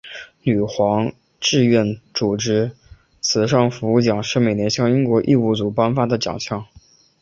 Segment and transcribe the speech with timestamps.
[0.41, 2.71] 女皇志愿组织
[3.21, 6.65] 慈善服务奖是每年向英国义务组织颁发的奖项。